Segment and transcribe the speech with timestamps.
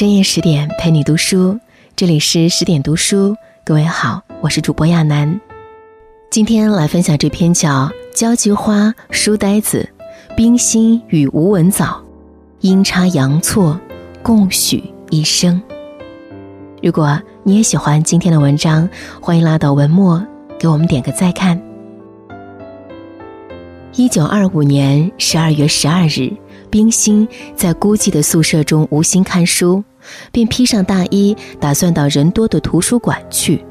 [0.00, 1.60] 深夜十点陪你读书，
[1.94, 3.36] 这里是十点读书。
[3.62, 5.38] 各位好，我是主播亚楠。
[6.30, 7.68] 今天来分享这篇叫
[8.14, 9.86] 《交际花书呆子
[10.34, 12.02] 冰心与吴文藻
[12.60, 13.78] 阴差阳错
[14.22, 15.60] 共许一生》。
[16.82, 18.88] 如果你也喜欢今天的文章，
[19.20, 20.26] 欢迎拉到文末
[20.58, 21.60] 给我们点个再看。
[23.96, 26.32] 一九二五年十二月十二日。
[26.70, 29.82] 冰心在孤寂的宿舍中无心看书，
[30.32, 33.64] 便披上大衣，打算到人多的图书馆去。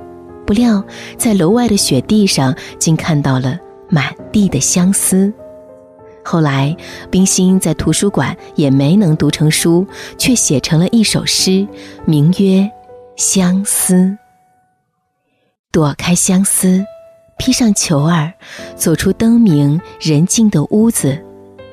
[0.46, 0.84] 不料
[1.18, 5.32] 在楼外的雪地上，竟看到了满地的相思。
[6.24, 6.76] 后来，
[7.10, 9.86] 冰心在图书馆也没能读成书，
[10.18, 11.68] 却写成了一首诗，
[12.06, 12.62] 名曰
[13.16, 13.94] 《相思》。
[15.72, 16.84] 躲开相思，
[17.38, 18.34] 披上裘儿，
[18.76, 21.18] 走出灯明人静的屋子。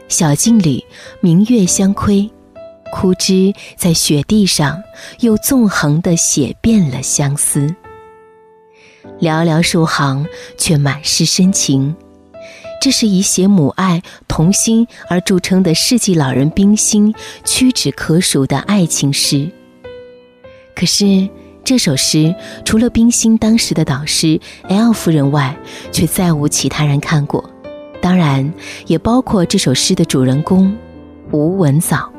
[0.08, 0.84] 小径里，
[1.20, 2.30] 明月相窥，
[2.92, 4.82] 枯枝在雪地上
[5.20, 7.74] 又纵横的写遍了相思。
[9.20, 10.26] 寥寥数行，
[10.58, 11.94] 却满是深情。
[12.80, 17.14] 这是以写母爱、童心而著称的世纪老人冰心
[17.44, 19.50] 屈指可数的爱情诗。
[20.74, 21.28] 可是，
[21.64, 25.56] 这首诗除了冰心当时的导师 L 夫人外，
[25.90, 27.48] 却再无其他人看过。
[28.02, 28.52] 当然，
[28.86, 30.76] 也包括这首诗的主人公
[31.32, 32.12] 吴文藻。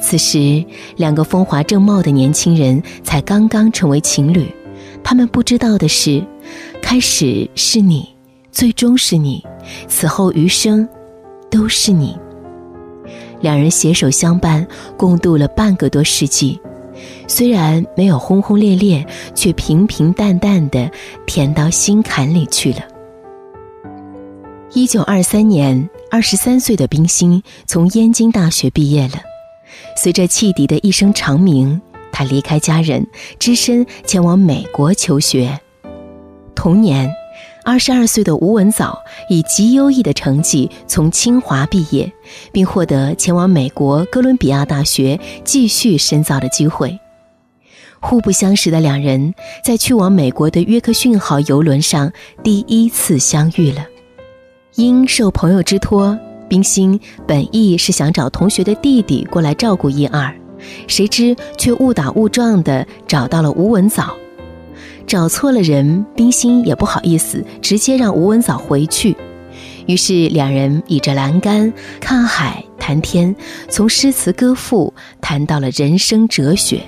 [0.00, 0.64] 此时，
[0.96, 4.46] 两个风华正茂的年轻人才刚刚成为情侣。
[5.02, 6.22] 他们不知道的是，
[6.82, 8.08] 开始是你，
[8.50, 9.44] 最终是你，
[9.88, 10.88] 此后余生
[11.50, 12.16] 都是你。
[13.40, 16.58] 两人携手相伴，共度了半个多世纪。
[17.28, 20.90] 虽然没有轰轰烈烈，却平平淡淡的
[21.26, 22.80] 甜到心坎里去了。
[24.72, 29.20] 一九二三年，二十三岁的冰心从燕京大学毕业了。
[29.96, 31.80] 随着汽笛的一声长鸣，
[32.12, 33.06] 他离开家人，
[33.38, 35.58] 只身前往美国求学。
[36.54, 37.10] 同年，
[37.64, 42.10] 二十二岁的吴文藻以极优异的成绩从清华毕业，
[42.52, 46.98] 并获得前往美国哥伦比亚大学继续深造的机会。
[47.98, 49.34] 互不相识的两人，
[49.64, 52.12] 在去往美国的约克逊号游轮上
[52.42, 53.84] 第一次相遇了。
[54.76, 56.16] 因受朋友之托，
[56.48, 60.34] 冰心本意是想找同学的弟弟过来照顾一二，
[60.86, 64.16] 谁知却误打误撞地找到了吴文藻。
[65.06, 69.16] 找错了人，冰心也不好意思直接让吴文藻回去，
[69.86, 73.34] 于是两人倚着栏杆看海谈天，
[73.68, 76.80] 从诗词歌赋谈到了人生哲学。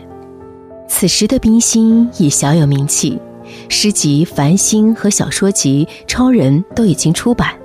[0.88, 3.20] 此时的冰心已小有名气，
[3.68, 7.57] 诗集《繁星》和小说集《超人》都已经出版。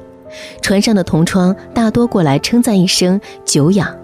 [0.62, 3.96] 船上的同窗大多过来称赞一声“久仰”，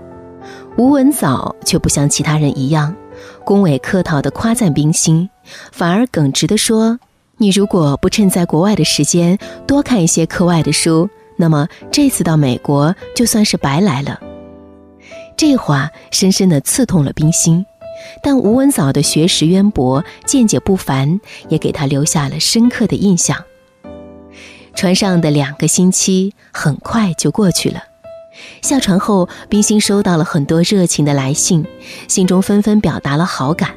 [0.78, 2.96] 吴文藻却不像其他人一样，
[3.44, 5.30] 恭维客套地夸赞冰心，
[5.72, 7.00] 反而耿直地说
[7.38, 14.20] ：“你如果不趁在国外的时间多看一些课外的书，那么这次到美国就算是白来了。”
[15.38, 17.66] 这话深深地刺痛了冰心，
[18.22, 23.38] 但吴文藻的学识渊博、见解不凡，也给他留下了深刻的印象。
[24.74, 27.84] 船上的两个星期很快就过去了。
[28.62, 31.66] 下船后，冰心收到了很多热情的来信，
[32.08, 33.72] 信中纷纷表达了好感，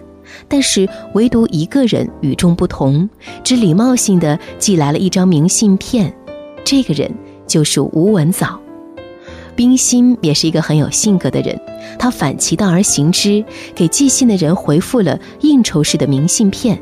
[0.48, 3.08] 但是唯独一个人与众不同，
[3.42, 6.14] 只礼貌性的寄来了一张明信片。
[6.64, 7.12] 这个人
[7.46, 8.60] 就是吴文藻。
[9.56, 11.60] 冰心也是一个很有性格的人，
[11.98, 16.80] 他反其道而行之，给寄信的人回复了应酬式的明信片，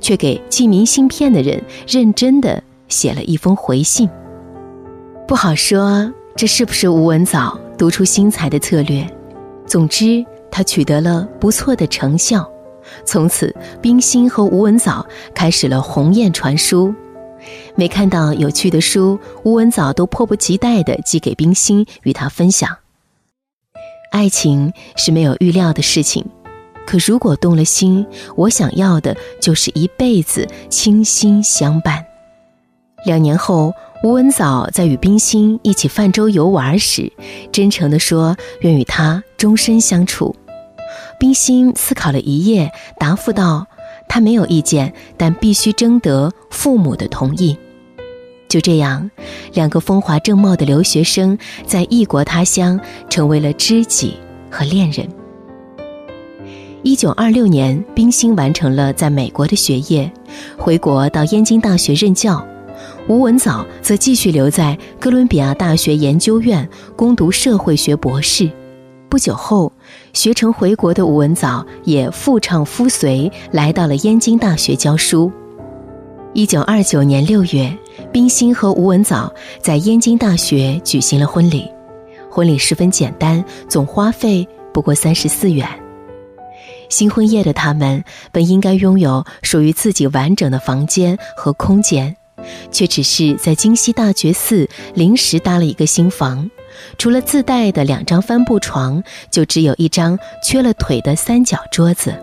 [0.00, 2.62] 却给寄明信片的人认真的。
[2.90, 4.06] 写了一封回信，
[5.26, 9.08] 不好说这是不是吴文藻独出心裁的策略。
[9.66, 12.46] 总之，他取得了不错的成效。
[13.04, 16.92] 从此，冰心和吴文藻开始了鸿雁传书。
[17.76, 22.76] 每看到有趣的书，吴文藻都迫不及待地寄给冰心与他分享。
[24.10, 26.26] 爱情是没有预料的事情，
[26.84, 28.04] 可如果动了心，
[28.36, 32.04] 我想要的就是一辈子倾心相伴。
[33.04, 37.10] 两年后，吴文藻在与冰心一起泛舟游玩时，
[37.50, 40.34] 真诚地说愿与他终身相处。
[41.18, 43.66] 冰心思考了一夜，答复道
[44.08, 47.56] ：“他没有意见，但必须征得父母的同意。”
[48.48, 49.10] 就这样，
[49.52, 54.16] 两个风华正茂的留学生在异国他乡成为了知己
[54.50, 55.08] 和恋人。
[56.82, 60.10] 一九二六年，冰心完成了在美国的学业，
[60.58, 62.44] 回国到燕京大学任教。
[63.08, 68.50] 吴文藻则继续留在哥伦比亚大学研究院攻读社会学博士。
[69.08, 69.72] 不久后，
[70.12, 75.32] 学成回国的吴文藻也父唱夫随来到了燕京大学教书。
[76.32, 77.76] 一九二九年六月，
[78.12, 81.68] 冰心和吴文藻在燕京大学举行了婚礼。
[82.30, 85.68] 婚礼十分简单，总花费不过三十四元。
[86.88, 92.16] 新婚夜的他们本应该拥有属于自己完整的房间和空间，
[92.70, 96.50] 却只是在京西大觉寺临时搭了一个新房，
[96.98, 102.14] 除了自带的两张帆布床，就只有一张缺了腿的三角桌子。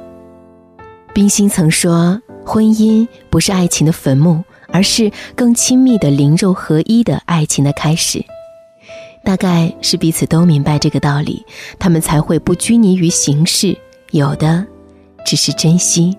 [1.13, 2.21] 冰心曾说。
[2.49, 8.23] 婚姻不是爱情的坟墓，而是更亲密的灵肉合一的爱情的开始。
[9.21, 11.45] 大概是彼此都明白这个道理，
[11.77, 13.77] 他们才会不拘泥于形式，
[14.11, 14.65] 有的
[15.25, 16.17] 只是珍惜。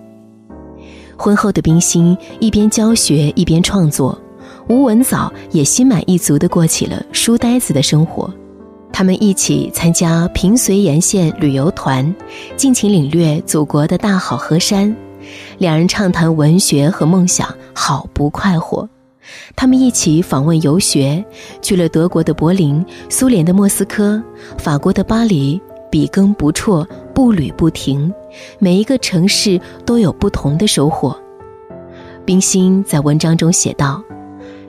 [1.19, 4.17] 婚后的冰心一边教学一边创作，
[4.69, 8.33] 吴文藻也心满意足地过起了书呆子的生活。
[8.93, 12.15] 他们一起参加平绥沿线旅游团，
[12.57, 14.95] 尽情领略祖国的大好河山。
[15.59, 18.89] 两人畅谈文学和梦想，好不快活。
[19.55, 21.23] 他们一起访问游学，
[21.61, 24.23] 去了德国的柏林、苏联的莫斯科、
[24.57, 25.61] 法国的巴黎，
[25.91, 26.87] 笔耕不辍，
[27.19, 28.15] 步履不停。
[28.61, 31.21] 每一个城市都有不同的收获。
[32.25, 34.01] 冰心在文章中写道：“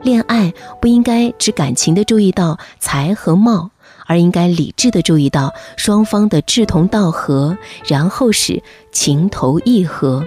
[0.01, 0.51] 恋爱
[0.81, 3.69] 不应该只感情的注意到才和貌，
[4.07, 7.55] 而应该理智的注意到双方的志同道合，
[7.85, 10.25] 然后是情投意合。”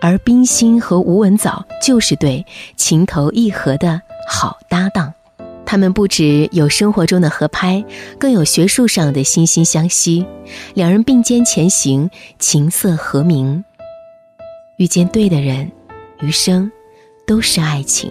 [0.00, 2.46] 而冰心和吴文藻就是对
[2.76, 4.00] 情投意合的
[4.30, 5.12] 好搭档，
[5.70, 7.84] 他们不只有生活中的合拍，
[8.18, 10.24] 更有学术上的惺惺相惜。
[10.72, 13.62] 两人并肩前行，琴瑟和鸣。
[14.78, 15.70] 遇见对的人，
[16.20, 16.72] 余生
[17.26, 18.10] 都是爱情。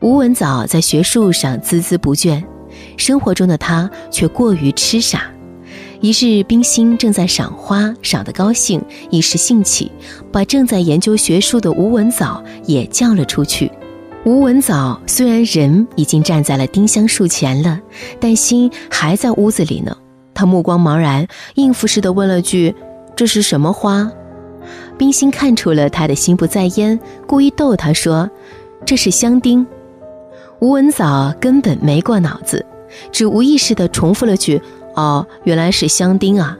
[0.00, 2.40] 吴文藻在学术上孜孜不倦，
[2.96, 5.28] 生活中的他却过于痴傻。
[6.00, 9.90] 一日，冰心正在赏花，赏得高兴，一时兴起，
[10.30, 13.68] 把正在研究学术的吴文藻也叫了出去。
[14.22, 17.80] 吴文藻虽然人已经站在了丁香树前了，
[18.20, 19.96] 但心还在屋子里呢。
[20.34, 22.74] 他目光茫然，应付似的问了句
[23.16, 24.10] ：“这是什么花？”
[24.98, 28.28] 冰心看出了他的心不在焉，故意逗他说
[28.84, 29.66] ：“这是香丁。”
[30.60, 32.64] 吴文藻根本没过脑子，
[33.10, 34.60] 只无意识地重复了句。
[34.96, 36.58] 哦，原来是香丁啊！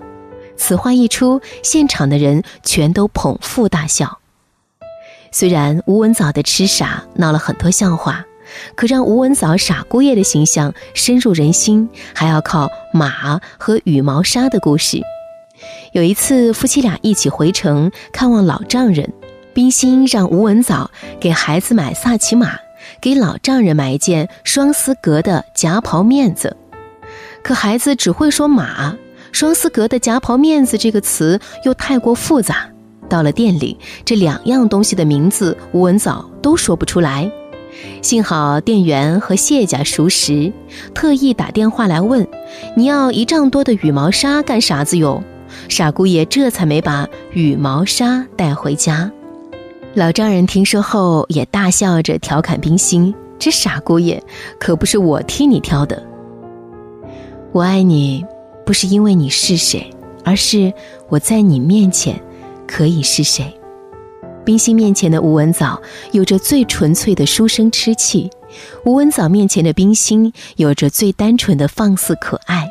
[0.57, 4.19] 此话一出，现场的人全都捧腹大笑。
[5.33, 8.25] 虽然吴文藻的痴傻闹了很多笑话，
[8.75, 15.01] 可让吴文藻傻姑爷的形象深入人心，还要靠马和羽毛纱的故事。
[15.93, 19.13] 有一次，夫妻俩一起回城看望老丈人，
[19.55, 20.91] 冰心让吴文藻
[21.21, 22.59] 给孩子买萨其马，
[23.01, 26.57] 给老丈人买一件双丝格的夹袍面子。
[27.43, 28.97] 可孩子只会说马，
[29.33, 32.69] 双丝格的夹袍面子这个词又太过复杂。
[33.11, 33.77] 到了店里，
[34.07, 37.31] 这两样东西的名字吴文藻都说不出来。
[38.03, 40.53] 幸好店员和谢家熟识，
[40.95, 42.27] 特意打电话来问
[42.77, 45.23] ：“你要一丈多的羽毛纱干啥子哟？”
[45.69, 49.11] 傻姑爷这才没把羽毛纱带回家。
[49.95, 54.23] 老丈人听说后也大笑着调侃冰心：“这傻姑爷
[54.59, 56.01] 可不是我替你挑的。”
[57.53, 58.25] 我爱你，
[58.65, 59.91] 不是因为你是谁，
[60.25, 60.73] 而是
[61.09, 62.21] 我在你面前
[62.71, 63.53] 可以是谁。
[64.45, 65.81] 冰心面前的吴文藻
[66.13, 68.31] 有着最纯粹的书生痴气，
[68.85, 72.67] 吴文藻面前的冰心有着最单纯的放肆可爱。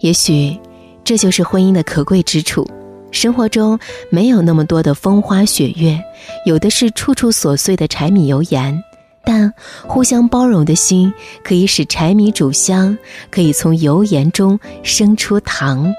[0.00, 0.60] 也许，
[1.02, 2.68] 这就是婚姻的可贵之处。
[3.10, 3.78] 生活中
[4.10, 5.98] 没有那么多的风花雪月，
[6.44, 8.82] 有的是处处琐碎的柴米油盐。
[9.24, 9.52] 但
[9.88, 12.96] 互相包容的心，可以使柴米煮香，
[13.30, 15.92] 可以从油盐中生出糖。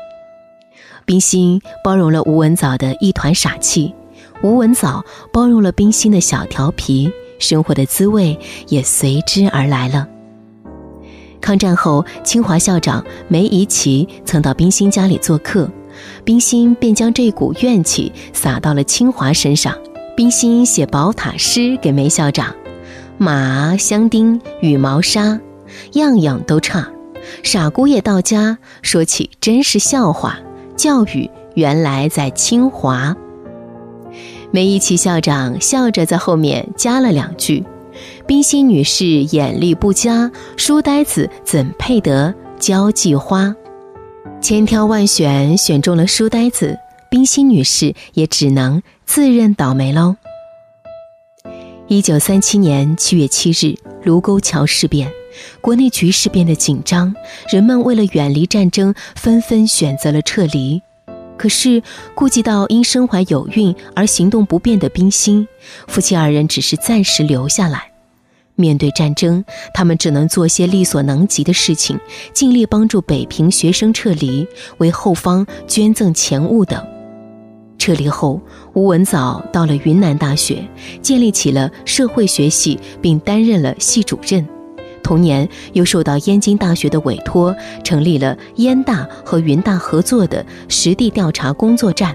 [1.07, 3.95] 冰心包容了吴文藻的一团傻气，
[4.43, 7.09] 吴文藻包容了冰心的小调皮，
[7.39, 8.37] 生活的滋味
[8.67, 10.05] 也随之而来了。
[11.39, 15.71] 抗战后，清华校长梅贻琦曾到冰心家里做客，
[16.25, 19.73] 冰心便将这股怨气撒到了清华身上。
[20.13, 22.53] 冰心写宝塔诗给梅校长。
[23.17, 25.39] 马香丁羽毛纱，
[25.93, 26.85] 样样都差。
[27.43, 30.37] 傻姑爷到家说起，真是笑话。
[30.77, 33.13] 教育原来在清华。
[34.51, 37.65] 梅贻琦校长笑着在后面加了两句
[38.25, 43.53] ：“冰心女士眼力不佳，书呆子怎配得交际花？”
[44.39, 46.77] 千挑万选，选中了书呆子，
[47.09, 50.15] 冰心女士也只能自认倒霉喽。
[51.87, 55.11] 一九三七年七月七日，卢沟桥事变，
[55.61, 57.13] 国内局势变得紧张，
[57.49, 60.81] 人们为了远离战争，纷纷选择了撤离。
[61.37, 61.83] 可是，
[62.15, 65.47] 顾及到因身怀有孕而行动不便的冰心，
[65.87, 67.91] 夫妻二人只是暂时留下来。
[68.55, 71.99] 面对战争，他们只能做些力所能及的事情，
[72.33, 74.47] 尽力帮助北平学生撤离，
[74.79, 76.83] 为后方捐赠钱物等。
[77.77, 78.41] 撤离后，
[78.73, 80.67] 吴文藻到了云南大学，
[81.03, 84.43] 建立起了社会学系，并担任了系主任。
[85.07, 92.13] 同年，又受到燕京大学的委托，成立了燕大和云大合作的实地调查工作站。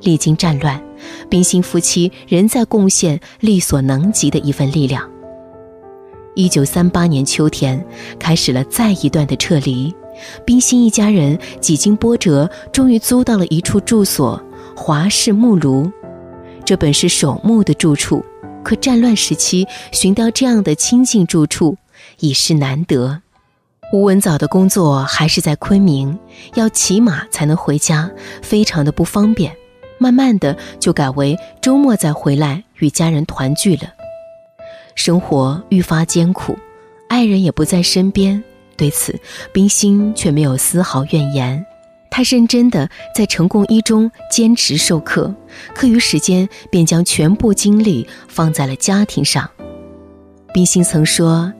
[0.00, 0.82] 历经战乱，
[1.30, 5.08] 冰心夫妻仍在贡献力所能及的一份力量。
[6.34, 7.80] 一九三八年秋天，
[8.18, 9.94] 开始了再一段的撤离。
[10.44, 14.42] 冰心一家人几经波折，终于租到了一处住所——
[14.74, 15.88] 华氏木庐。
[16.64, 18.24] 这本是守墓的住处，
[18.64, 21.76] 可战乱时期寻到这样的清静住处。
[22.22, 23.20] 已是难得。
[23.92, 26.18] 吴文藻的工作还是在昆明，
[26.54, 28.10] 要骑马才能回家，
[28.40, 29.54] 非常的不方便。
[29.98, 33.92] 慢慢的就改为周末再回来与家人团聚了。
[34.94, 36.56] 生活愈发艰苦，
[37.08, 38.42] 爱人也不在身边。
[38.76, 39.20] 对此，
[39.52, 41.64] 冰心却没有丝毫怨言。
[42.10, 45.34] 他认真的在成贡一中坚持授课，
[45.74, 49.50] 课余时间便将全部精力放在了家庭上。
[50.54, 51.52] 冰心曾说。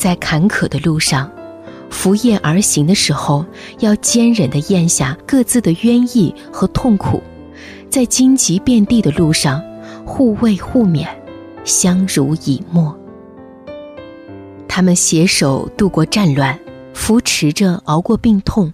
[0.00, 1.30] 在坎坷的路上，
[1.90, 3.44] 扶叶而行的时候，
[3.80, 7.20] 要坚忍地咽下各自的冤意和痛苦；
[7.90, 9.62] 在荆棘遍地的路上，
[10.06, 11.06] 互慰互勉，
[11.64, 12.98] 相濡以沫。
[14.66, 16.58] 他们携手度过战乱，
[16.94, 18.72] 扶持着熬过病痛，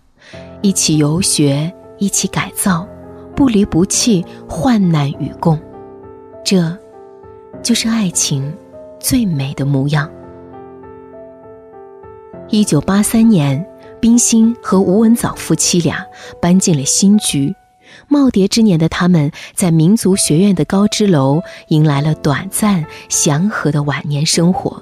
[0.63, 2.87] 一起游学，一起改造，
[3.35, 5.59] 不离不弃，患难与共。
[6.45, 6.79] 这，
[7.65, 8.55] 就是爱情
[9.01, 10.09] 最美的模样。
[12.49, 13.67] 一九八三年，
[14.01, 16.07] 冰心和吴文藻夫妻俩
[16.41, 17.53] 搬进了新居。
[18.09, 24.81] 耄耋之年的他们，在民族学院的高知楼迎来了短暂祥和的晚年生活。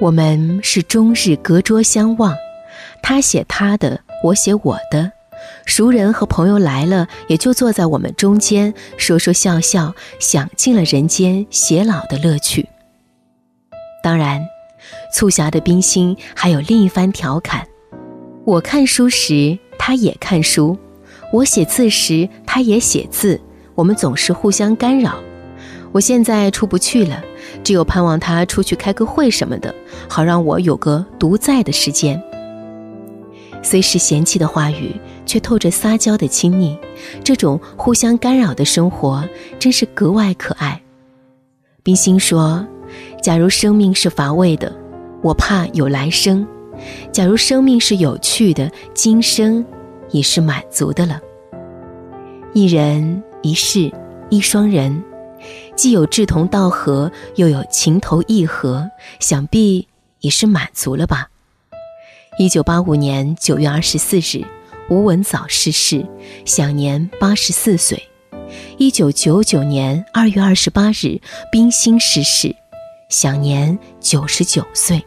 [0.00, 2.34] 我们是终日隔桌相望，
[3.00, 5.12] 他写他的，我写我的。
[5.64, 12.68] 熟人和朋友来了，也就坐在我们中间，说说笑笑，享尽了人间偕老的乐趣。
[14.02, 14.44] 当然。
[15.12, 17.62] 促狭的冰心还有另一番调侃：
[18.44, 20.76] 我看书时，他也看书；
[21.32, 23.40] 我写字时，他也写字。
[23.74, 25.18] 我们总是互相干扰。
[25.92, 27.22] 我现在出不去了，
[27.62, 29.74] 只有盼望他出去开个会什么的，
[30.08, 32.20] 好让我有个独在的时间。
[33.62, 36.76] 虽是嫌弃的话语，却透着撒娇的亲昵。
[37.22, 39.22] 这种互相干扰的生活，
[39.58, 40.80] 真是格外可爱。
[41.82, 42.66] 冰心说
[43.22, 44.74] ：“假如生命是乏味的。”
[45.22, 46.46] 我怕有来生，
[47.12, 49.64] 假如生命是有趣的，今生
[50.10, 51.20] 已是满足的了。
[52.52, 53.90] 一人一世
[54.30, 55.02] 一双人，
[55.76, 59.86] 既有志同道合，又有情投意合，想必
[60.20, 61.28] 已是满足了吧。
[62.38, 64.44] 一九八五年九月二十四日，
[64.90, 66.04] 吴文藻逝世，
[66.44, 68.02] 享年八十四岁。
[68.76, 71.20] 一九九九年二月二十八日，
[71.52, 72.54] 冰心逝世，
[73.08, 75.00] 享年九十九岁。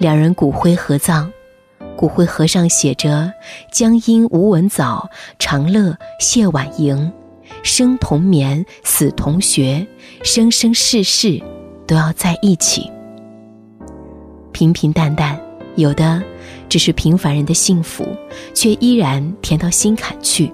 [0.00, 1.30] 两人骨灰合葬，
[1.94, 3.30] 骨灰盒上写着
[3.70, 7.12] “江阴吴文藻，长乐谢婉莹，
[7.62, 9.86] 生同眠，死同学，
[10.22, 11.38] 生生世世
[11.86, 12.90] 都要在一起。”
[14.52, 15.38] 平平淡淡，
[15.76, 16.22] 有的
[16.66, 18.06] 只是平凡人的幸福，
[18.54, 20.50] 却依然甜到心坎去。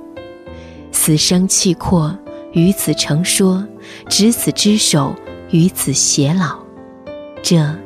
[0.90, 2.18] 死生契阔，
[2.50, 3.64] 与子成说，
[4.08, 5.14] 执子之手，
[5.50, 6.58] 与子偕老。
[7.44, 7.85] 这。